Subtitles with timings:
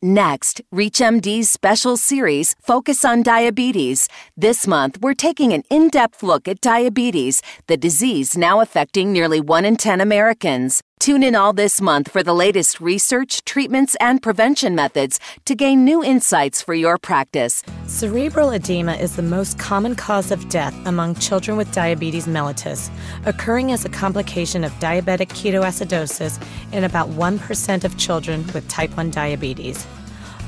[0.00, 4.08] Next, ReachMD's special series, Focus on Diabetes.
[4.36, 9.40] This month, we're taking an in depth look at diabetes, the disease now affecting nearly
[9.40, 10.82] 1 in 10 Americans.
[10.98, 15.84] Tune in all this month for the latest research, treatments, and prevention methods to gain
[15.84, 17.62] new insights for your practice.
[17.86, 22.90] Cerebral edema is the most common cause of death among children with diabetes mellitus,
[23.26, 26.42] occurring as a complication of diabetic ketoacidosis
[26.72, 29.86] in about 1% of children with type 1 diabetes.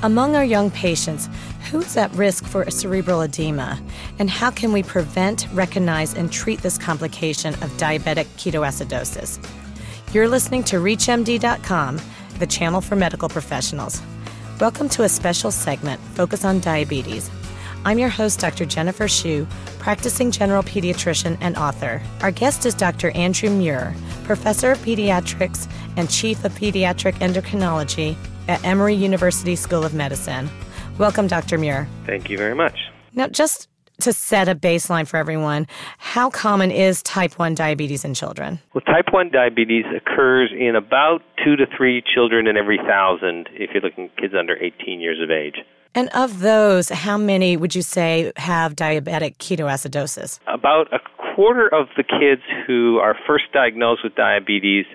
[0.02, 1.28] Among our young patients,
[1.70, 3.80] who is at risk for a cerebral edema,
[4.18, 9.38] and how can we prevent, recognize, and treat this complication of diabetic ketoacidosis?
[10.12, 12.00] You're listening to ReachMD.com,
[12.40, 14.02] the channel for medical professionals.
[14.60, 17.30] Welcome to a special segment, Focus on Diabetes.
[17.84, 18.66] I'm your host, Dr.
[18.66, 19.46] Jennifer Shu,
[19.78, 22.02] practicing general pediatrician and author.
[22.22, 23.12] Our guest is Dr.
[23.12, 28.16] Andrew Muir, professor of pediatrics and chief of pediatric endocrinology
[28.48, 30.50] at Emory University School of Medicine.
[30.98, 31.56] Welcome, Dr.
[31.56, 31.86] Muir.
[32.04, 32.76] Thank you very much.
[33.14, 33.68] Now, just
[34.00, 35.66] to set a baseline for everyone,
[35.98, 38.58] how common is type 1 diabetes in children?
[38.74, 43.70] Well, type 1 diabetes occurs in about two to three children in every thousand if
[43.72, 45.64] you're looking at kids under 18 years of age.
[45.94, 50.38] And of those, how many would you say have diabetic ketoacidosis?
[50.46, 51.00] About a
[51.34, 54.86] quarter of the kids who are first diagnosed with diabetes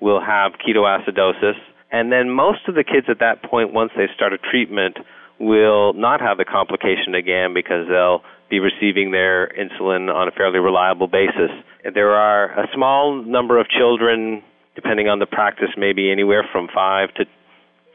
[0.00, 1.58] will have ketoacidosis.
[1.90, 4.98] And then most of the kids at that point, once they start a treatment,
[5.40, 10.58] will not have the complication again because they'll be receiving their insulin on a fairly
[10.58, 11.50] reliable basis.
[11.94, 14.42] There are a small number of children,
[14.74, 17.24] depending on the practice, maybe anywhere from 5 to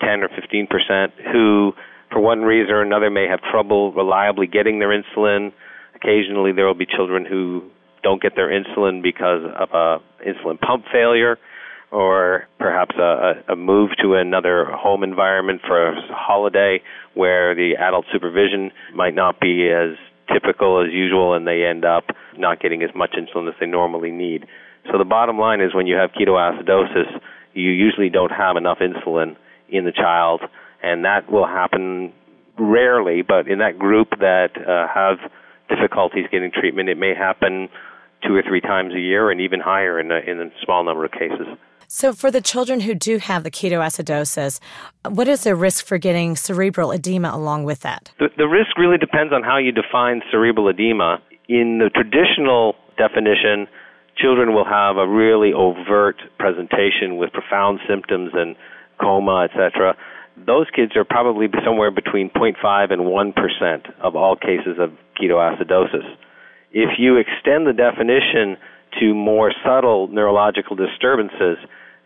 [0.02, 1.74] 10 or 15 percent, who,
[2.12, 5.52] for one reason or another, may have trouble reliably getting their insulin.
[5.96, 7.70] Occasionally, there will be children who
[8.04, 11.38] don't get their insulin because of a insulin pump failure
[11.92, 16.80] or perhaps a, a move to another home environment for a holiday
[17.16, 19.98] where the adult supervision might not be as
[20.32, 22.06] typical as usual and they end up
[22.38, 24.46] not getting as much insulin as they normally need.
[24.92, 27.20] So the bottom line is when you have ketoacidosis,
[27.54, 29.36] you usually don't have enough insulin
[29.68, 30.42] in the child,
[30.82, 32.14] and that will happen
[32.58, 35.18] rarely, but in that group that uh, have
[35.70, 37.70] difficulties getting treatment, it may happen
[38.26, 41.06] two or three times a year and even higher in a, in a small number
[41.06, 41.48] of cases.
[41.92, 44.60] So, for the children who do have the ketoacidosis,
[45.10, 48.12] what is the risk for getting cerebral edema along with that?
[48.20, 51.18] The, the risk really depends on how you define cerebral edema.
[51.48, 53.66] In the traditional definition,
[54.16, 58.56] children will have a really overt presentation with profound symptoms and
[59.02, 59.98] coma, etc.
[60.46, 66.06] Those kids are probably somewhere between 0.5 and 1% of all cases of ketoacidosis.
[66.72, 68.58] If you extend the definition
[69.00, 71.58] to more subtle neurological disturbances,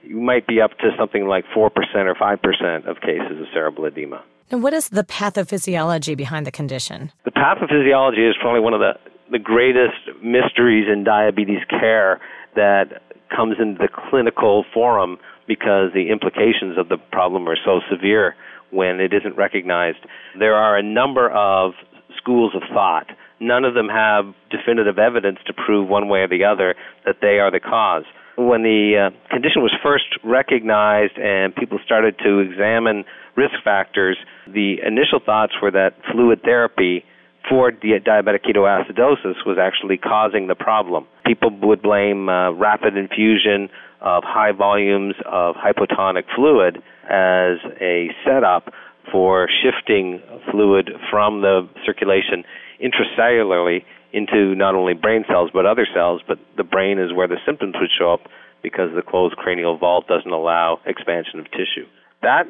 [0.04, 1.72] you might be up to something like 4% or
[2.16, 4.24] 5% of cases of cerebral edema.
[4.52, 7.12] And what is the pathophysiology behind the condition?
[7.26, 8.94] The pathophysiology is probably one of the,
[9.32, 12.20] the greatest mysteries in diabetes care
[12.56, 13.02] that
[13.36, 18.36] comes into the clinical forum because the implications of the problem are so severe
[18.72, 20.00] when it isn't recognized.
[20.38, 21.74] There are a number of
[22.18, 23.08] schools of thought.
[23.40, 26.76] None of them have definitive evidence to prove one way or the other
[27.06, 32.18] that they are the cause when the uh, condition was first recognized and people started
[32.20, 33.06] to examine
[33.36, 34.18] risk factors,
[34.48, 37.06] the initial thoughts were that fluid therapy
[37.50, 41.06] for diabetic ketoacidosis was actually causing the problem.
[41.26, 43.70] People would blame uh, rapid infusion
[44.02, 46.78] of high volumes of hypotonic fluid
[47.10, 48.74] as a setup
[49.12, 50.22] for shifting
[50.52, 52.44] fluid from the circulation
[52.82, 53.84] intracellularly
[54.14, 57.76] into not only brain cells but other cells, but the brain is where the symptoms
[57.80, 58.22] would show up
[58.62, 61.86] because the closed cranial vault doesn't allow expansion of tissue.
[62.22, 62.46] That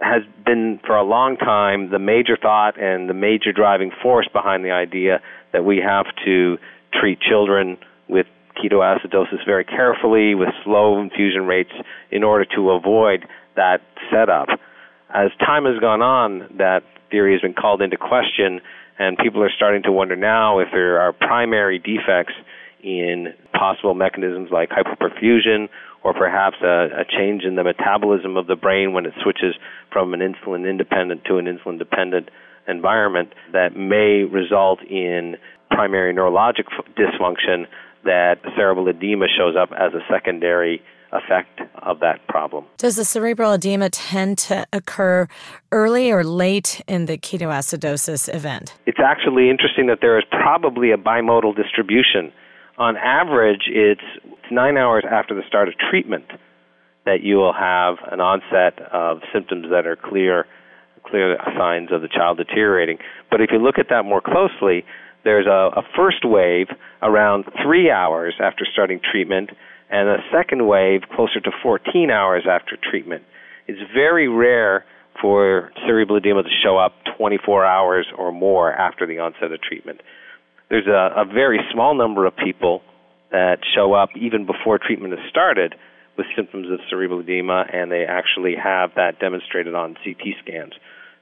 [0.00, 4.64] has been for a long time the major thought and the major driving force behind
[4.64, 5.20] the idea
[5.52, 6.56] that we have to
[6.98, 7.76] treat children
[8.08, 11.72] with ketoacidosis very carefully with slow infusion rates
[12.10, 14.48] in order to avoid that setup.
[15.12, 18.60] As time has gone on, that theory has been called into question
[18.98, 22.34] and people are starting to wonder now if there are primary defects
[22.82, 25.68] in possible mechanisms like hypoperfusion
[26.04, 29.54] or perhaps a, a, change in the metabolism of the brain when it switches
[29.92, 32.28] from an insulin independent to an insulin dependent
[32.68, 35.36] environment that may result in
[35.70, 36.64] primary neurologic
[36.96, 37.66] dysfunction
[38.04, 42.64] that cerebral edema shows up as a secondary effect of that problem.
[42.76, 45.26] Does the cerebral edema tend to occur
[45.72, 48.74] early or late in the ketoacidosis event?
[48.86, 52.32] It's actually interesting that there is probably a bimodal distribution.
[52.76, 54.02] On average, it's
[54.50, 56.26] nine hours after the start of treatment
[57.04, 60.46] that you will have an onset of symptoms that are clear
[61.06, 62.98] clear signs of the child deteriorating.
[63.30, 64.84] But if you look at that more closely,
[65.24, 66.68] there's a, a first wave
[67.02, 69.50] around three hours after starting treatment,
[69.90, 73.24] and a second wave closer to 14 hours after treatment.
[73.66, 74.84] It's very rare
[75.20, 80.00] for cerebral edema to show up 24 hours or more after the onset of treatment.
[80.70, 82.82] There's a, a very small number of people
[83.30, 85.74] that show up even before treatment has started
[86.16, 90.72] with symptoms of cerebral edema, and they actually have that demonstrated on CT scans.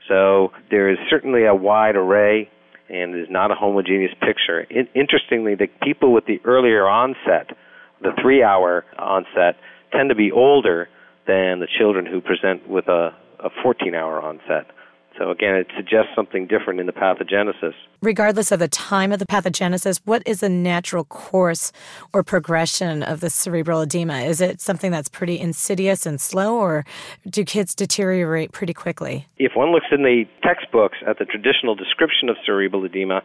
[0.08, 2.50] So there is certainly a wide array
[2.88, 4.60] and is not a homogeneous picture.
[4.60, 7.56] In, interestingly, the people with the earlier onset,
[8.02, 9.56] the three hour onset,
[9.92, 10.88] tend to be older
[11.26, 13.10] than the children who present with a,
[13.40, 14.70] a 14 hour onset.
[15.18, 17.72] So again, it suggests something different in the pathogenesis.
[18.02, 21.72] Regardless of the time of the pathogenesis, what is the natural course
[22.12, 24.18] or progression of the cerebral edema?
[24.18, 26.84] Is it something that's pretty insidious and slow, or
[27.28, 29.26] do kids deteriorate pretty quickly?
[29.38, 33.22] If one looks in the textbooks at the traditional description of cerebral edema,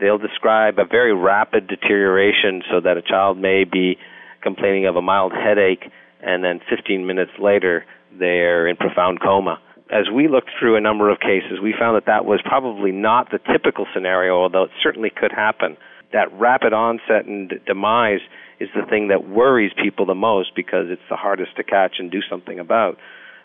[0.00, 3.96] they'll describe a very rapid deterioration so that a child may be
[4.42, 7.84] complaining of a mild headache and then 15 minutes later
[8.18, 12.06] they're in profound coma as we looked through a number of cases, we found that
[12.06, 15.76] that was probably not the typical scenario, although it certainly could happen.
[16.12, 18.20] That rapid onset and demise
[18.60, 22.10] is the thing that worries people the most because it's the hardest to catch and
[22.10, 22.98] do something about.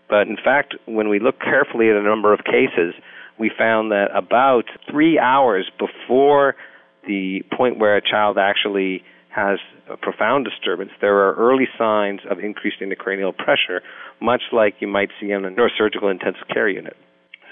[0.09, 2.93] But in fact, when we look carefully at a number of cases,
[3.39, 6.55] we found that about three hours before
[7.07, 9.03] the point where a child actually
[9.33, 9.59] has
[9.89, 13.81] a profound disturbance, there are early signs of increased intracranial pressure,
[14.21, 16.95] much like you might see in a neurosurgical intensive care unit.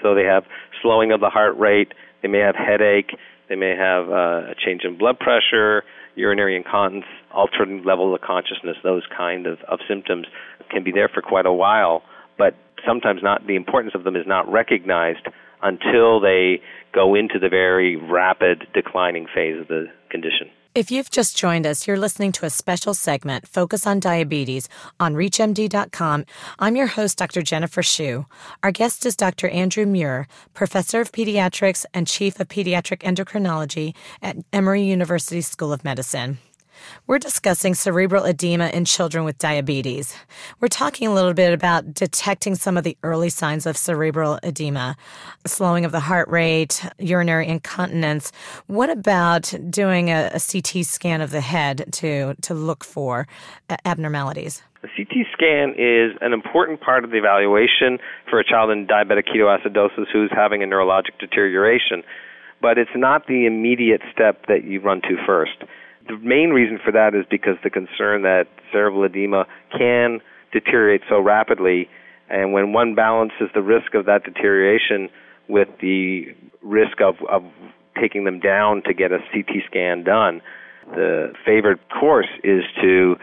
[0.02, 0.44] So they have
[0.80, 1.92] slowing of the heart rate,
[2.22, 3.10] they may have headache,
[3.48, 5.82] they may have uh, a change in blood pressure,
[6.14, 10.26] urinary incontinence, altered level of consciousness, those kind of, of symptoms
[10.70, 12.02] can be there for quite a while,
[12.38, 12.54] but
[12.86, 15.26] sometimes not the importance of them is not recognized
[15.62, 16.60] until they
[16.92, 20.50] go into the very rapid declining phase of the condition.
[20.74, 25.12] If you've just joined us, you're listening to a special segment, Focus on Diabetes, on
[25.12, 26.24] ReachMD.com.
[26.58, 27.42] I'm your host, Dr.
[27.42, 28.24] Jennifer Shu.
[28.62, 29.50] Our guest is Dr.
[29.50, 35.84] Andrew Muir, Professor of Pediatrics and Chief of Pediatric Endocrinology at Emory University School of
[35.84, 36.38] Medicine.
[37.06, 40.16] We're discussing cerebral edema in children with diabetes.
[40.60, 44.96] We're talking a little bit about detecting some of the early signs of cerebral edema,
[45.46, 48.32] slowing of the heart rate, urinary incontinence.
[48.66, 53.26] What about doing a, a CT scan of the head to, to look for
[53.68, 54.62] uh, abnormalities?
[54.82, 57.98] The CT scan is an important part of the evaluation
[58.28, 62.02] for a child in diabetic ketoacidosis who's having a neurologic deterioration,
[62.60, 65.62] but it's not the immediate step that you run to first.
[66.12, 70.20] The main reason for that is because the concern that cerebral edema can
[70.52, 71.88] deteriorate so rapidly,
[72.28, 75.08] and when one balances the risk of that deterioration
[75.48, 76.26] with the
[76.60, 77.42] risk of, of
[77.98, 80.42] taking them down to get a CT scan done,
[80.90, 83.16] the favored course is to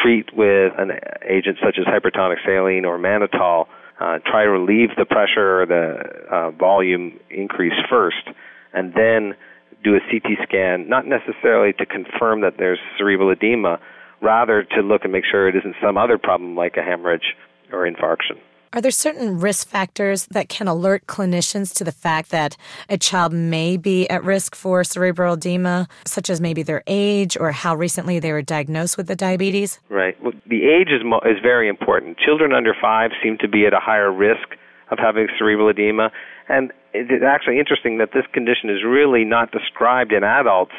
[0.00, 0.92] treat with an
[1.28, 3.66] agent such as hypertonic saline or mannitol,
[3.98, 8.28] uh, try to relieve the pressure or the uh, volume increase first,
[8.72, 9.34] and then
[9.84, 13.78] do a CT scan, not necessarily to confirm that there's cerebral edema,
[14.20, 17.34] rather to look and make sure it isn't some other problem like a hemorrhage
[17.72, 18.38] or infarction.
[18.74, 22.54] Are there certain risk factors that can alert clinicians to the fact that
[22.90, 27.50] a child may be at risk for cerebral edema, such as maybe their age or
[27.50, 29.80] how recently they were diagnosed with the diabetes?
[29.88, 30.22] Right.
[30.22, 32.18] Well, the age is, mo- is very important.
[32.18, 34.48] Children under five seem to be at a higher risk
[34.90, 36.10] of having cerebral edema,
[36.48, 40.72] and it's actually interesting that this condition is really not described in adults,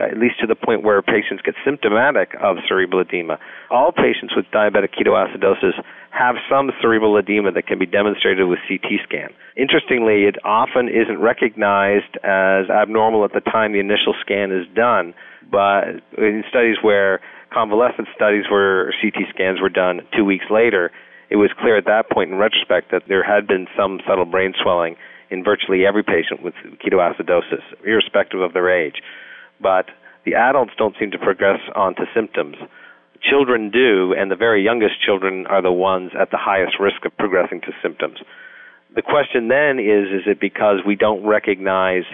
[0.00, 3.38] at least to the point where patients get symptomatic of cerebral edema.
[3.70, 5.76] All patients with diabetic ketoacidosis
[6.10, 9.28] have some cerebral edema that can be demonstrated with CT scan.
[9.56, 15.12] Interestingly, it often isn't recognized as abnormal at the time the initial scan is done,
[15.50, 17.20] but in studies where
[17.52, 20.90] convalescent studies where CT scans were done two weeks later,
[21.30, 24.54] it was clear at that point in retrospect that there had been some subtle brain
[24.60, 24.96] swelling
[25.30, 26.54] in virtually every patient with
[26.84, 29.02] ketoacidosis, irrespective of their age.
[29.60, 29.86] But
[30.24, 32.56] the adults don't seem to progress onto symptoms.
[33.22, 37.16] Children do, and the very youngest children are the ones at the highest risk of
[37.16, 38.18] progressing to symptoms.
[38.94, 42.04] The question then is is it because we don't recognize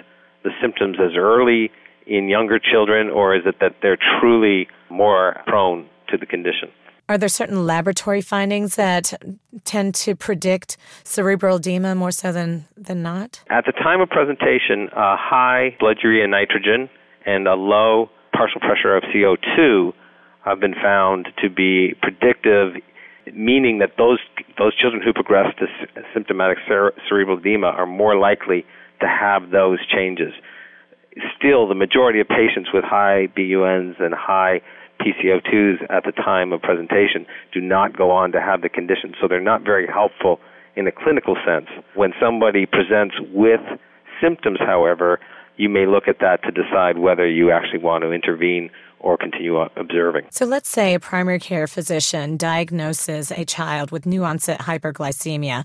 [0.45, 1.71] the symptoms as early
[2.07, 6.71] in younger children, or is it that they're truly more prone to the condition?
[7.11, 9.13] Are there certain laboratory findings that
[9.65, 13.43] tend to predict cerebral edema more so than, than not?
[13.51, 16.89] At the time of presentation, a high blood urea nitrogen
[17.27, 19.93] and a low partial pressure of CO2
[20.45, 22.81] have been found to be predictive
[23.35, 24.21] meaning that those
[24.57, 25.67] those children who progress to
[26.15, 26.59] symptomatic
[27.09, 28.65] cerebral edema are more likely
[29.01, 30.33] to have those changes.
[31.37, 34.61] Still, the majority of patients with high BUNs and high
[35.01, 39.27] PCO2s at the time of presentation do not go on to have the condition, so
[39.29, 40.39] they're not very helpful
[40.77, 41.67] in a clinical sense.
[41.95, 43.61] When somebody presents with
[44.21, 45.19] symptoms, however,
[45.57, 49.59] you may look at that to decide whether you actually want to intervene or continue
[49.59, 50.27] observing.
[50.31, 55.65] So let's say a primary care physician diagnoses a child with new onset hyperglycemia.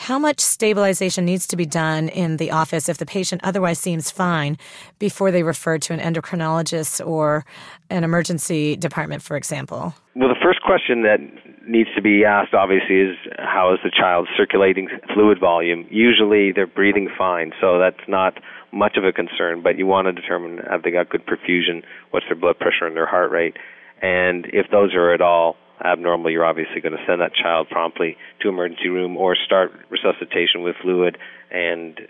[0.00, 4.10] How much stabilization needs to be done in the office if the patient otherwise seems
[4.10, 4.56] fine
[4.98, 7.44] before they refer to an endocrinologist or
[7.90, 9.92] an emergency department, for example?
[10.16, 11.20] Well, the first question that
[11.68, 15.84] needs to be asked, obviously, is how is the child's circulating fluid volume?
[15.90, 18.38] Usually they're breathing fine, so that's not
[18.72, 22.24] much of a concern, but you want to determine have they got good perfusion, what's
[22.26, 23.58] their blood pressure and their heart rate,
[24.00, 28.16] and if those are at all abnormal, you're obviously going to send that child promptly
[28.40, 31.18] to emergency room or start resuscitation with fluid
[31.50, 32.00] and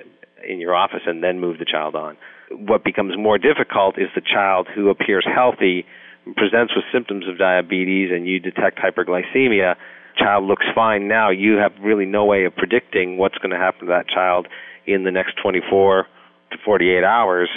[0.47, 2.17] in your office and then move the child on.
[2.51, 5.85] What becomes more difficult is the child who appears healthy
[6.37, 9.77] presents with symptoms of diabetes and you detect hyperglycemia
[10.19, 13.87] child looks fine now you have really no way of predicting what's going to happen
[13.87, 14.47] to that child
[14.87, 16.07] in the next 24
[16.51, 17.49] to 48 hours.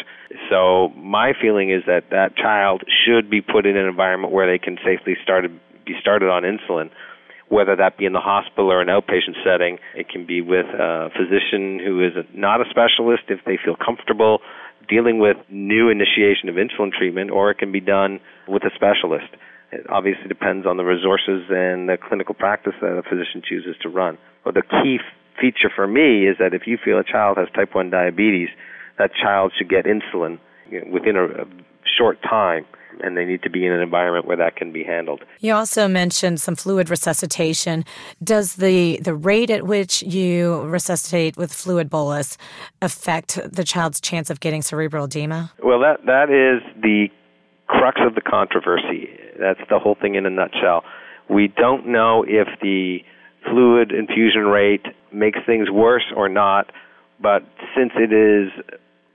[0.50, 4.60] So my feeling is that that child should be put in an environment where they
[4.60, 5.46] can safely start
[5.86, 6.90] be started on insulin,
[7.50, 9.78] whether that be in the hospital or an outpatient setting.
[9.96, 14.40] It can be with a physician who is not a specialist if they feel comfortable
[14.90, 19.32] dealing with new initiation of insulin treatment, or it can be done with a specialist.
[19.72, 23.90] It obviously depends on the resources and the clinical practice that a physician chooses to
[23.90, 24.18] run.
[24.44, 25.00] But the key
[25.40, 28.50] feature for me is that if you feel a child has type 1 diabetes,
[28.98, 30.40] that child should get insulin
[30.92, 31.46] within a, a
[31.98, 32.66] short time
[33.04, 35.24] and they need to be in an environment where that can be handled.
[35.40, 37.86] You also mentioned some fluid resuscitation.
[38.24, 42.38] Does the, the rate at which you resuscitate with fluid bolus
[42.82, 45.52] affect the child's chance of getting cerebral edema?
[45.62, 47.10] Well, that, that is the
[47.68, 49.10] crux of the controversy.
[49.40, 50.84] That's the whole thing in a nutshell.
[51.30, 53.00] We don't know if the
[53.44, 56.72] fluid infusion rate makes things worse or not,
[57.20, 57.44] but
[57.76, 58.52] since it is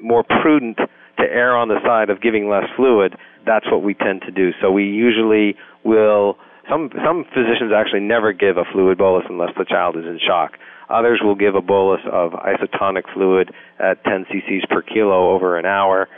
[0.01, 0.79] more prudent
[1.19, 3.15] to err on the side of giving less fluid,
[3.47, 4.51] that's what we tend to do.
[4.61, 9.65] So we usually will some some physicians actually never give a fluid bolus unless the
[9.65, 10.59] child is in shock.
[10.91, 15.67] Others will give a bolus of isotonic fluid at 10 cc's per kilo over an
[15.67, 16.09] hour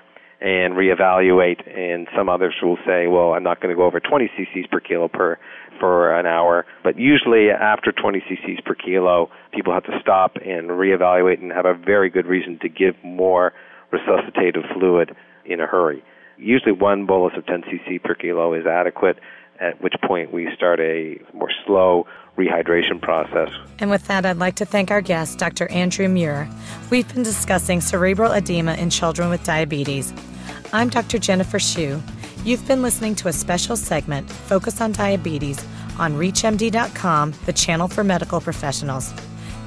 [0.40, 1.66] and reevaluate.
[1.68, 4.80] And some others will say, well, I'm not going to go over 20 cc's per
[4.80, 5.38] kilo per
[5.80, 6.66] for an hour.
[6.84, 11.66] But usually after 20 cc's per kilo, people have to stop and reevaluate and have
[11.66, 13.52] a very good reason to give more
[13.92, 16.02] resuscitative fluid in a hurry.
[16.36, 19.18] Usually one bolus of 10 cc per kilo is adequate,
[19.60, 22.06] at which point we start a more slow
[22.38, 23.50] rehydration process.
[23.78, 25.70] And with that, I'd like to thank our guest, Dr.
[25.70, 26.48] Andrew Muir.
[26.88, 30.14] We've been discussing cerebral edema in children with diabetes.
[30.72, 31.18] I'm Dr.
[31.18, 32.00] Jennifer Shu.
[32.44, 35.62] You've been listening to a special segment, Focus on Diabetes,
[35.98, 39.12] on ReachMD.com, the channel for medical professionals.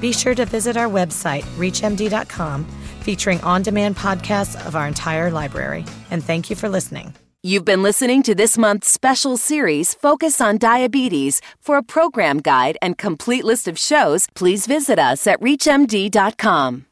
[0.00, 2.66] Be sure to visit our website, ReachMD.com
[3.04, 5.84] featuring on demand podcasts of our entire library.
[6.10, 7.14] And thank you for listening.
[7.46, 11.42] You've been listening to this month's special series, Focus on Diabetes.
[11.60, 16.86] For a program guide and complete list of shows, please visit us at ReachMD.com.